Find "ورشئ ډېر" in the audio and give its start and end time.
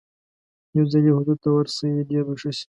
1.51-2.23